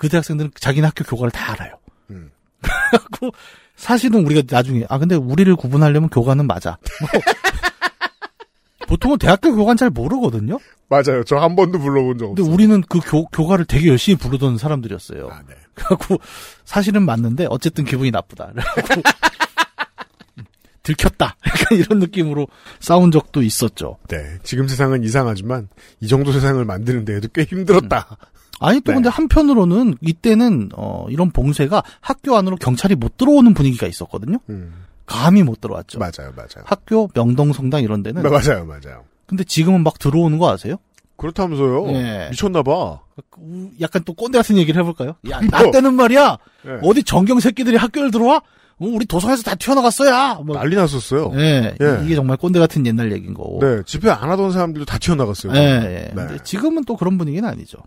그 0.04 0.10
대학생들은 0.10 0.52
자기네 0.60 0.86
학교 0.88 1.06
교가를 1.06 1.32
다 1.32 1.54
알아요. 1.54 1.76
음. 2.10 2.30
그래갖고 2.62 3.32
사실은 3.78 4.26
우리가 4.26 4.42
나중에 4.54 4.84
아 4.90 4.98
근데 4.98 5.16
우리를 5.16 5.56
구분하려면 5.56 6.10
교가는 6.10 6.46
맞아. 6.46 6.78
뭐. 7.00 7.10
보통은 8.90 9.18
대학교 9.18 9.56
교관 9.56 9.78
잘 9.78 9.90
모르거든요. 9.90 10.60
맞아요. 10.90 11.24
저 11.24 11.38
한 11.38 11.56
번도 11.56 11.80
불러본 11.80 12.18
적 12.18 12.26
근데 12.28 12.42
없어요. 12.42 12.54
우리는 12.54 12.82
그 12.90 13.00
교, 13.00 13.26
교가를 13.28 13.64
되게 13.64 13.88
열심히 13.88 14.18
부르던 14.18 14.58
사람들이었어요. 14.58 15.30
아, 15.32 15.40
네. 15.48 15.56
그래갖고 15.74 16.18
사실은 16.66 17.04
맞는데 17.06 17.48
어쨌든 17.50 17.86
기분이 17.86 18.12
나쁘다. 18.12 18.52
그래갖고 18.52 19.02
들켰다. 20.84 21.38
약간 21.48 21.78
이런 21.78 22.00
느낌으로 22.00 22.48
싸운 22.82 23.10
적도 23.10 23.42
있었죠. 23.42 23.98
네. 24.10 24.38
지금 24.44 24.68
세상은 24.68 25.02
이상하지만 25.06 25.70
이 26.02 26.10
정도 26.10 26.34
세상을 26.34 26.64
만드는 26.66 27.06
데에도 27.06 27.30
꽤 27.34 27.44
힘들었다. 27.46 28.18
아니 28.64 28.82
또 28.82 28.92
네. 28.92 28.96
근데 28.96 29.10
한편으로는 29.10 29.96
이때는 30.02 30.70
어 30.76 31.06
이런 31.10 31.32
봉쇄가 31.32 31.84
학교 32.02 32.36
안으로 32.36 32.56
경찰이 32.56 32.96
못 32.96 33.18
들어오는 33.18 33.54
분위기가 33.54 33.88
있었거든요. 33.88 34.38
음. 34.50 34.74
감히 35.06 35.44
못 35.44 35.60
들어왔죠. 35.62 36.00
맞아요, 36.00 36.32
맞아요. 36.36 36.64
학교 36.66 37.08
명동 37.14 37.52
성당 37.54 37.82
이런 37.84 38.04
데는 38.04 38.24
네, 38.24 38.30
맞아요, 38.30 38.66
맞아요. 38.66 39.04
근데 39.28 39.44
지금은 39.44 39.84
막 39.84 40.00
들어오는 40.00 40.38
거 40.38 40.50
아세요? 40.52 40.78
그렇다면서요? 41.18 41.88
예. 41.94 42.28
미쳤나봐. 42.32 43.00
우- 43.38 43.70
약간 43.82 44.02
또 44.06 44.14
꼰대 44.14 44.38
같은 44.40 44.58
얘기를 44.58 44.80
해볼까요? 44.82 45.16
야, 45.30 45.40
나 45.42 45.62
뭐? 45.62 45.72
때는 45.72 45.94
말이야. 45.94 46.38
예. 46.66 46.70
어디 46.82 47.04
정경 47.04 47.40
새끼들이 47.40 47.78
학교를 47.78 48.12
들어와? 48.12 48.38
어, 48.38 48.86
우리 48.88 49.06
도서관에서 49.06 49.44
다 49.44 49.56
튀어나갔어야. 49.56 50.36
뭐. 50.46 50.56
난리 50.58 50.76
났었어요. 50.76 51.32
예, 51.36 51.76
예. 51.80 52.00
이게 52.04 52.16
정말 52.16 52.38
꼰대 52.38 52.60
같은 52.60 52.86
옛날 52.86 53.12
얘기인 53.12 53.34
거고. 53.34 53.60
네, 53.62 53.84
집회 53.86 54.10
안 54.10 54.30
하던 54.32 54.52
사람들도 54.52 54.86
다 54.86 54.98
튀어나갔어요. 54.98 55.54
예, 55.54 55.60
예. 55.60 55.90
네. 56.08 56.12
근데 56.16 56.38
지금은 56.44 56.84
또 56.86 56.98
그런 56.98 57.18
분위기는 57.18 57.48
아니죠. 57.48 57.78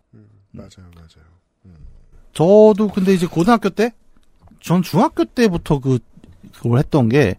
맞아요, 0.57 0.91
맞아요. 0.95 1.27
저도 2.33 2.89
근데 2.93 3.15
이제 3.15 3.27
고등학교 3.27 3.71
때, 3.71 3.93
전 4.61 4.83
중학교 4.83 5.25
때부터 5.25 5.79
그, 5.79 5.99
그걸 6.55 6.79
했던 6.79 7.09
게, 7.09 7.37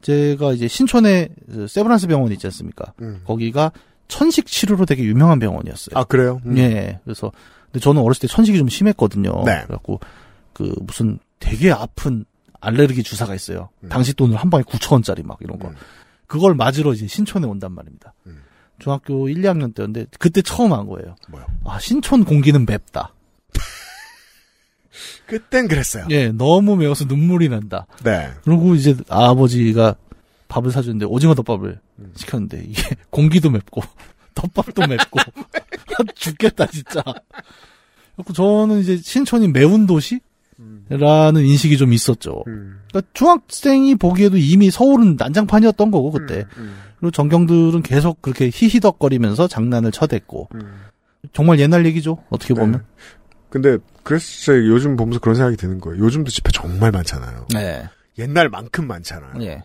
제가 0.00 0.52
이제 0.52 0.68
신촌에 0.68 1.28
그 1.50 1.66
세브란스 1.68 2.06
병원 2.06 2.32
있지 2.32 2.46
않습니까? 2.46 2.92
음. 3.02 3.20
거기가 3.24 3.72
천식 4.08 4.46
치료로 4.46 4.86
되게 4.86 5.04
유명한 5.04 5.38
병원이었어요. 5.38 5.98
아, 5.98 6.04
그래요? 6.04 6.40
음. 6.46 6.56
예. 6.58 7.00
그래서, 7.04 7.30
근데 7.66 7.80
저는 7.80 8.02
어렸을 8.02 8.22
때 8.22 8.26
천식이 8.26 8.58
좀 8.58 8.68
심했거든요. 8.68 9.42
네. 9.44 9.62
그래갖고, 9.66 10.00
그, 10.52 10.74
무슨 10.80 11.18
되게 11.38 11.70
아픈 11.70 12.24
알레르기 12.60 13.02
주사가 13.02 13.34
있어요. 13.34 13.68
음. 13.80 13.88
당시 13.88 14.14
돈을 14.14 14.36
한 14.36 14.48
방에 14.48 14.62
9천 14.62 14.92
원짜리 14.92 15.22
막 15.22 15.38
이런 15.40 15.58
거. 15.58 15.68
음. 15.68 15.74
그걸 16.26 16.54
맞으러 16.54 16.94
이제 16.94 17.06
신촌에 17.06 17.46
온단 17.46 17.72
말입니다. 17.72 18.14
음. 18.82 18.84
중학교 18.84 19.28
1, 19.28 19.42
2학년 19.42 19.74
때였는데, 19.74 20.06
그때 20.18 20.42
처음 20.42 20.72
한 20.72 20.86
거예요. 20.86 21.16
뭐요? 21.28 21.46
아, 21.64 21.78
신촌 21.78 22.24
공기는 22.24 22.66
맵다. 22.66 23.14
그땐 25.26 25.68
그랬어요. 25.68 26.06
예, 26.10 26.28
너무 26.28 26.76
매워서 26.76 27.04
눈물이 27.04 27.48
난다. 27.48 27.86
네. 28.04 28.30
그리고 28.44 28.74
이제 28.74 28.96
아버지가 29.08 29.96
밥을 30.48 30.70
사줬는데 30.70 31.06
오징어 31.06 31.34
덮밥을 31.34 31.80
음. 31.98 32.12
시켰는데 32.14 32.64
이게 32.68 32.82
공기도 33.10 33.50
맵고 33.50 33.80
덮밥도 34.34 34.86
맵고 34.86 35.18
죽겠다 36.14 36.66
진짜. 36.66 37.02
그래서 38.16 38.32
저는 38.34 38.80
이제 38.80 38.98
신촌이 38.98 39.48
매운 39.48 39.86
도시 39.86 40.20
라는 40.88 41.44
인식이 41.44 41.76
좀 41.78 41.92
있었죠. 41.92 42.44
음. 42.46 42.80
그러니까 42.88 43.10
중학생이 43.14 43.94
보기에도 43.96 44.36
이미 44.36 44.70
서울은 44.70 45.16
난장판이었던 45.18 45.90
거고 45.90 46.10
그때. 46.10 46.44
음. 46.56 46.76
그리고 46.98 47.10
전경들은 47.10 47.82
계속 47.82 48.22
그렇게 48.22 48.50
히히덕거리면서 48.52 49.48
장난을 49.48 49.90
쳐댔고 49.90 50.48
음. 50.54 50.60
정말 51.32 51.58
옛날 51.58 51.86
얘기죠. 51.86 52.18
어떻게 52.30 52.54
보면. 52.54 52.72
네. 52.72 52.78
근데 53.48 53.78
그래서 54.02 54.56
요즘 54.56 54.96
보면서 54.96 55.20
그런 55.20 55.34
생각이 55.34 55.56
드는 55.56 55.80
거예요. 55.80 56.02
요즘도 56.04 56.30
집회 56.30 56.50
정말 56.52 56.90
많잖아요. 56.90 57.46
네. 57.52 57.84
옛날만큼 58.18 58.86
많잖아요. 58.86 59.32
예. 59.42 59.62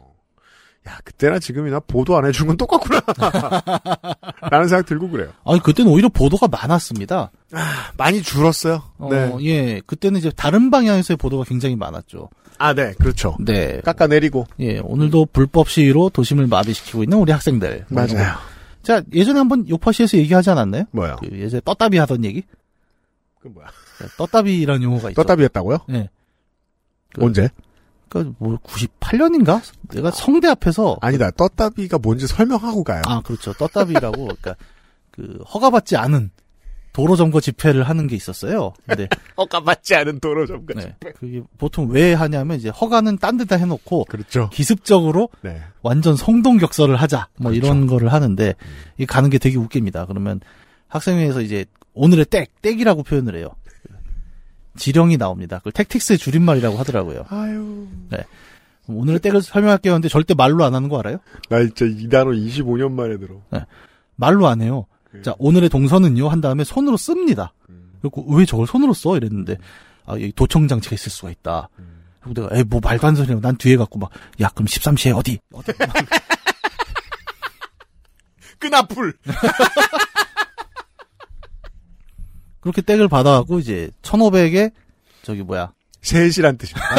야 0.87 0.97
그때나 1.03 1.37
지금이나 1.39 1.79
보도 1.81 2.17
안 2.17 2.25
해준 2.25 2.47
건 2.47 2.55
똑같구나. 2.57 3.01
라는 4.49 4.67
생각 4.67 4.85
들고 4.85 5.09
그래요. 5.09 5.29
아니 5.45 5.59
그때는 5.61 5.91
오히려 5.91 6.07
보도가 6.09 6.47
많았습니다. 6.47 7.31
많이 7.97 8.21
줄었어요. 8.21 8.83
어, 8.97 9.09
네. 9.11 9.35
예. 9.41 9.81
그때는 9.85 10.19
이제 10.19 10.31
다른 10.35 10.71
방향에서의 10.71 11.17
보도가 11.17 11.43
굉장히 11.43 11.75
많았죠. 11.75 12.29
아, 12.59 12.73
네, 12.73 12.93
그렇죠. 12.93 13.35
네. 13.39 13.81
깎아내리고. 13.81 14.47
예. 14.61 14.79
오늘도 14.79 15.27
불법 15.33 15.69
시위로 15.69 16.09
도심을 16.09 16.47
마비시키고 16.47 17.03
있는 17.03 17.17
우리 17.19 17.31
학생들. 17.31 17.85
뭐. 17.89 18.03
맞아요. 18.03 18.33
자, 18.81 19.01
예전에 19.13 19.39
한번 19.39 19.67
요파시에서 19.67 20.17
얘기하지 20.17 20.49
않았나요? 20.51 20.85
뭐요? 20.91 21.17
그 21.19 21.27
예전에 21.37 21.61
떴다비 21.65 21.97
하던 21.97 22.23
얘기? 22.25 22.43
그 23.41 23.49
뭐야? 23.49 23.67
떴다비라는 24.17 24.81
용어가 24.83 25.09
있죠. 25.09 25.21
떴답이었다고요? 25.21 25.77
예. 25.91 26.09
그- 27.13 27.25
언제? 27.25 27.49
그니까 28.09 28.33
뭐 28.39 28.57
98년인가? 28.57 29.61
내가 29.89 30.11
성대 30.11 30.47
앞에서 30.47 30.97
아니다. 31.01 31.31
떴답이가 31.31 31.97
뭔지 31.97 32.27
설명하고 32.27 32.83
가요. 32.83 33.01
아, 33.05 33.21
그렇죠. 33.21 33.53
떴다비라고 33.53 34.23
그러니까 34.25 34.55
그 35.11 35.39
허가받지 35.53 35.97
않은 35.97 36.31
도로 36.93 37.15
점거 37.15 37.39
집회를 37.39 37.83
하는 37.83 38.07
게 38.07 38.15
있었어요. 38.15 38.73
근데 38.87 39.07
허가 39.37 39.61
맞지 39.61 39.93
않은 39.93 40.19
도로 40.19 40.47
점거. 40.47 40.73
네. 40.73 40.95
그게 41.15 41.43
보통 41.59 41.89
왜 41.91 42.15
하냐면 42.15 42.57
이제 42.57 42.69
허가는 42.69 43.17
딴 43.19 43.37
데다 43.37 43.55
해 43.57 43.65
놓고 43.65 44.05
그렇죠. 44.05 44.49
기습적으로 44.51 45.29
네. 45.41 45.61
완전 45.83 46.15
성동 46.15 46.57
격설을 46.57 46.95
하자. 46.95 47.27
뭐 47.37 47.51
그렇죠. 47.51 47.67
이런 47.67 47.85
거를 47.85 48.11
하는데 48.11 48.55
이 48.97 49.05
가는 49.05 49.29
게 49.29 49.37
되게 49.37 49.57
웃깁니다. 49.57 50.07
그러면 50.07 50.39
학생회에서 50.87 51.41
이제 51.41 51.65
오늘의 51.93 52.25
땡, 52.25 52.45
땡이라고 52.63 53.03
표현을 53.03 53.35
해요. 53.35 53.49
지령이 54.77 55.17
나옵니다. 55.17 55.57
그걸 55.57 55.73
택틱스의 55.73 56.17
줄임말이라고 56.17 56.77
하더라고요. 56.77 57.25
아유. 57.29 57.87
그럼 58.85 58.99
오늘의 58.99 59.19
땡을 59.19 59.41
설명할게요. 59.41 59.93
근데 59.93 60.07
절대 60.07 60.33
말로 60.33 60.63
안 60.63 60.73
하는 60.73 60.87
거 60.89 60.97
알아요? 60.99 61.17
나 61.49 61.59
진짜 61.59 61.85
이 61.85 62.07
단어 62.09 62.31
25년 62.31 62.91
만에 62.93 63.17
들어. 63.17 63.41
말로 64.15 64.47
안 64.47 64.61
해요. 64.61 64.85
자, 65.23 65.33
오늘의 65.39 65.69
동선은요, 65.69 66.29
한 66.29 66.41
다음에 66.41 66.63
손으로 66.63 66.95
씁니다. 66.97 67.53
그리고 68.01 68.23
왜 68.33 68.45
저걸 68.45 68.67
손으로 68.67 68.93
써? 68.93 69.17
이랬는데, 69.17 69.57
아, 70.05 70.13
여기 70.13 70.31
도청 70.31 70.67
장치가 70.67 70.93
있을 70.93 71.11
수가 71.11 71.31
있다. 71.31 71.69
그리고 72.21 72.41
내가, 72.41 72.55
에이, 72.55 72.63
뭐 72.67 72.79
말도 72.83 73.07
안 73.07 73.15
소리야. 73.15 73.39
난 73.41 73.57
뒤에 73.57 73.77
갖고 73.77 73.97
막, 73.99 74.11
야, 74.41 74.49
그럼 74.49 74.67
13시에 74.67 75.17
어디? 75.17 75.39
어디? 75.51 75.71
끈앞풀. 78.59 79.13
그렇게 82.67 82.81
땡을 82.81 83.07
받아갖고, 83.07 83.59
이제, 83.59 83.89
1500에, 84.01 84.71
저기 85.23 85.41
뭐야, 85.41 85.71
3시란 86.01 86.57
뜻입니다. 86.57 86.95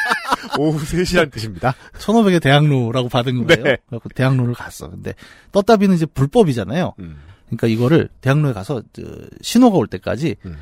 오후 0.58 0.78
3시란 0.78 1.30
뜻입니다. 1.30 1.74
1500에 1.98 2.40
대학로라고 2.40 3.08
받은 3.10 3.46
거예요. 3.46 3.62
네. 3.62 3.76
그래서 3.88 4.02
대학로를 4.14 4.54
갔어. 4.54 4.88
근데, 4.88 5.14
떴다비는 5.52 5.96
이제 5.96 6.06
불법이잖아요. 6.06 6.94
음. 6.98 7.18
그러니까 7.46 7.66
이거를 7.66 8.08
대학로에 8.22 8.54
가서, 8.54 8.82
저, 8.94 9.02
신호가 9.42 9.76
올 9.76 9.86
때까지, 9.86 10.36
음. 10.46 10.56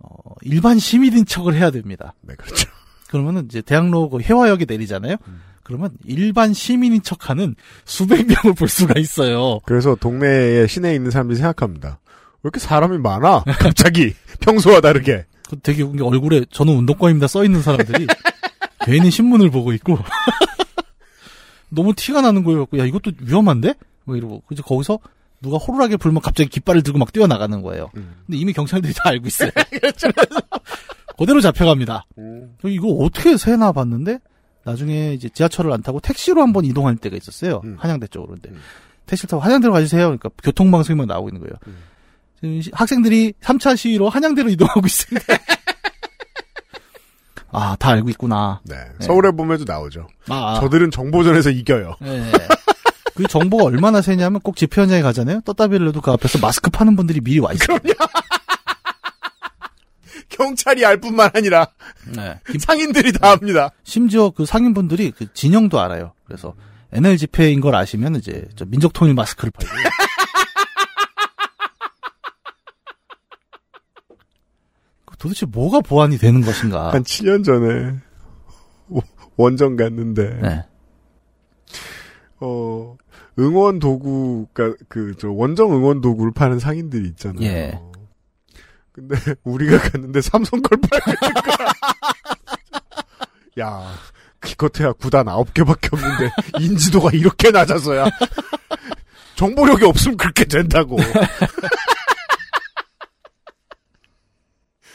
어, 0.00 0.08
일반 0.42 0.80
시민인 0.80 1.24
척을 1.24 1.54
해야 1.54 1.70
됩니다. 1.70 2.14
네, 2.22 2.34
그렇죠. 2.34 2.68
그러면은 3.08 3.44
이제 3.44 3.62
대학로 3.62 4.08
그 4.08 4.20
해화역에 4.20 4.64
내리잖아요. 4.68 5.16
음. 5.28 5.40
그러면 5.62 5.90
일반 6.04 6.52
시민인 6.52 7.02
척하는 7.02 7.54
수백 7.84 8.26
명을 8.26 8.54
볼 8.54 8.68
수가 8.68 8.98
있어요. 8.98 9.60
그래서 9.64 9.94
동네에 9.94 10.66
시내에 10.66 10.94
있는 10.94 11.10
사람들이 11.10 11.36
생각합니다. 11.36 12.00
왜 12.42 12.48
이렇게 12.48 12.58
사람이 12.60 12.98
많아? 12.98 13.44
갑자기 13.58 14.14
평소와 14.40 14.80
다르게. 14.80 15.26
그 15.48 15.58
되게 15.60 15.82
웃긴 15.82 15.98
게 15.98 16.04
얼굴에 16.04 16.44
저는 16.50 16.74
운동권입니다 16.74 17.26
써 17.26 17.44
있는 17.44 17.62
사람들이 17.62 18.06
괜히 18.84 19.10
신문을 19.10 19.50
보고 19.50 19.72
있고 19.74 19.98
너무 21.68 21.94
티가 21.94 22.20
나는 22.20 22.42
거예요. 22.44 22.66
야 22.76 22.84
이것도 22.84 23.12
위험한데? 23.20 23.74
뭐 24.04 24.16
이러고 24.16 24.42
이제 24.50 24.62
거기서 24.64 24.98
누가 25.40 25.56
호루라기 25.58 25.96
불면 25.96 26.20
갑자기 26.22 26.48
깃발을 26.50 26.82
들고 26.82 26.98
막 26.98 27.12
뛰어나가는 27.12 27.62
거예요. 27.62 27.90
음. 27.96 28.16
근데 28.26 28.38
이미 28.38 28.52
경찰들이 28.52 28.92
다 28.94 29.02
알고 29.10 29.26
있어요. 29.26 29.50
그대로 31.18 31.40
잡혀갑니다. 31.40 32.06
음. 32.18 32.54
저 32.60 32.68
이거 32.68 32.88
어떻게 32.88 33.36
세나 33.36 33.72
봤는데 33.72 34.18
나중에 34.64 35.12
이제 35.14 35.28
지하철을 35.28 35.72
안 35.72 35.82
타고 35.82 36.00
택시로 36.00 36.42
한번 36.42 36.64
이동할 36.64 36.96
때가 36.96 37.16
있었어요. 37.16 37.60
음. 37.64 37.76
한양대 37.78 38.08
쪽으로. 38.08 38.34
근데 38.34 38.50
음. 38.50 38.60
택시를 39.06 39.28
타고 39.30 39.42
한양대로 39.42 39.72
가주세요. 39.72 40.04
그러니까 40.04 40.30
교통방송만 40.42 41.06
나오고 41.08 41.28
있는 41.28 41.40
거예요. 41.40 41.54
음. 41.66 41.76
학생들이 42.72 43.34
3차 43.42 43.76
시위로 43.76 44.08
한양대로 44.08 44.48
이동하고 44.50 44.80
있습니다. 44.84 45.26
아, 47.54 47.76
다 47.78 47.90
알고 47.90 48.08
있구나. 48.10 48.60
네. 48.64 48.76
서울에 49.00 49.30
보면도 49.30 49.64
나오죠. 49.66 50.08
아, 50.28 50.58
저들은 50.60 50.90
정보전에서 50.90 51.50
이겨요. 51.50 51.96
네. 52.00 52.32
그 53.14 53.26
정보가 53.26 53.64
얼마나 53.64 54.00
세냐면 54.00 54.40
꼭 54.40 54.56
집회 54.56 54.80
현장에 54.80 55.02
가잖아요. 55.02 55.42
떴다비를 55.42 55.88
해도 55.88 56.00
그 56.00 56.10
앞에서 56.10 56.38
마스크 56.38 56.70
파는 56.70 56.96
분들이 56.96 57.20
미리 57.20 57.40
와 57.40 57.52
있어요. 57.52 57.78
경찰이 60.30 60.84
알 60.86 60.96
뿐만 60.98 61.30
아니라 61.34 61.66
네. 62.16 62.40
김- 62.50 62.58
상인들이 62.58 63.12
다 63.12 63.32
합니다. 63.32 63.70
심지어 63.84 64.30
그 64.30 64.46
상인분들이 64.46 65.10
그 65.10 65.30
진영도 65.34 65.78
알아요. 65.78 66.14
그래서 66.24 66.54
NL 66.92 67.18
집회인 67.18 67.60
걸 67.60 67.74
아시면 67.74 68.16
이제 68.16 68.46
저 68.56 68.64
민족 68.64 68.94
통일 68.94 69.12
마스크를 69.12 69.50
팔고. 69.50 69.72
그 75.04 75.11
도대체 75.22 75.46
뭐가 75.46 75.80
보완이 75.82 76.18
되는 76.18 76.40
것인가? 76.40 76.92
한 76.92 77.04
7년 77.04 77.44
전에 77.44 77.94
오- 78.88 79.00
원정 79.36 79.76
갔는데 79.76 80.40
네. 80.42 80.64
어 82.40 82.96
응원 83.38 83.78
도구 83.78 84.48
그러니까 84.52 84.84
그저 84.88 85.30
원정 85.30 85.72
응원 85.74 86.00
도구를 86.00 86.32
파는 86.32 86.58
상인들이 86.58 87.06
있잖아요. 87.10 87.44
예. 87.44 87.80
근데 88.90 89.14
우리가 89.44 89.78
갔는데 89.78 90.20
삼성 90.22 90.60
걸 90.60 90.76
팔고 90.80 91.12
거야. 91.56 91.68
야, 93.60 93.94
기껏해야 94.42 94.92
구단 94.94 95.26
9개밖에 95.26 95.92
없는데 95.92 96.32
인지도가 96.58 97.10
이렇게 97.12 97.52
낮아서야 97.52 98.06
정보력이 99.36 99.84
없으면 99.84 100.16
그렇게 100.16 100.44
된다고. 100.46 100.96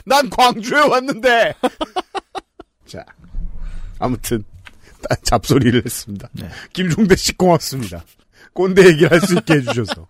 난 0.08 0.30
광주에 0.30 0.80
왔는데. 0.80 1.54
자, 2.88 3.04
아무튼 4.00 4.42
딴 5.08 5.18
잡소리를 5.22 5.84
했습니다. 5.86 6.30
네. 6.32 6.48
김종대 6.72 7.16
씨 7.18 7.36
고맙습니다. 7.38 8.04
꼰대 8.54 8.88
얘기를 8.88 9.12
할 9.12 9.20
수 9.20 9.36
있게 9.36 9.56
해주셔서. 9.56 10.08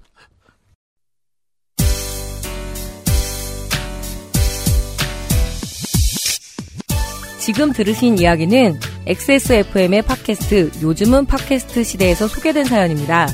지금 7.40 7.72
들으신 7.72 8.20
이야기는 8.20 8.80
XSFM의 9.08 10.02
팟캐스트 10.04 10.72
요즘은 10.84 11.26
팟캐스트 11.26 11.84
시대에서 11.84 12.28
소개된 12.28 12.66
사연입니다. 12.66 13.28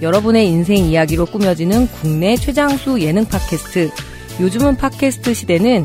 여러분의 0.00 0.48
인생 0.48 0.78
이야기로 0.78 1.26
꾸며지는 1.26 1.86
국내 1.88 2.34
최장수 2.36 3.00
예능 3.02 3.24
팟캐스트 3.26 3.90
요즘은 4.40 4.76
팟캐스트 4.76 5.34
시대는 5.34 5.84